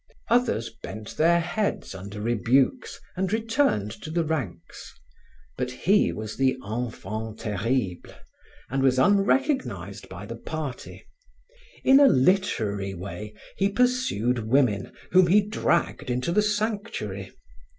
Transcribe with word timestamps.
Others 0.31 0.71
bent 0.81 1.15
their 1.17 1.39
heads 1.39 1.93
under 1.93 2.19
rebukes 2.19 2.99
and 3.15 3.31
returned 3.31 3.91
to 4.01 4.09
the 4.09 4.23
ranks; 4.23 4.95
but 5.59 5.69
he 5.69 6.11
was 6.11 6.37
the 6.37 6.57
enfant 6.65 7.39
terrible, 7.41 7.99
and 8.71 8.81
was 8.81 8.97
unrecognized 8.97 10.09
by 10.09 10.25
the 10.25 10.37
party. 10.37 11.05
In 11.83 11.99
a 11.99 12.07
literary 12.07 12.95
way, 12.95 13.35
he 13.57 13.69
pursued 13.69 14.39
women 14.47 14.91
whom 15.11 15.27
he 15.27 15.39
dragged 15.45 16.09
into 16.09 16.31
the 16.31 16.41
sanctuary. 16.41 17.31